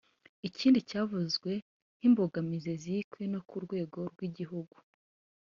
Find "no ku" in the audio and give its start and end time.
3.33-3.55